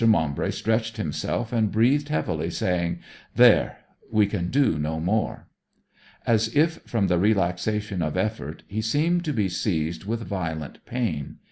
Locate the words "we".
4.09-4.25